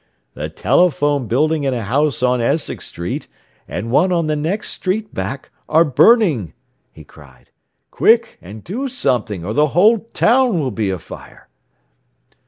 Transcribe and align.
"The 0.33 0.49
telephone 0.49 1.27
building 1.27 1.63
and 1.63 1.75
a 1.75 1.83
house 1.83 2.23
on 2.23 2.41
Essex 2.41 2.87
Street, 2.87 3.27
and 3.67 3.91
one 3.91 4.11
on 4.11 4.25
the 4.25 4.35
next 4.35 4.69
street 4.71 5.13
back, 5.13 5.51
are 5.69 5.85
burning!" 5.85 6.53
he 6.91 7.03
cried. 7.03 7.51
"Quick, 7.91 8.39
and 8.41 8.63
do 8.63 8.87
something, 8.87 9.45
or 9.45 9.53
the 9.53 9.67
whole 9.77 9.99
town 10.11 10.59
will 10.59 10.71
be 10.71 10.89
afire!" 10.89 11.49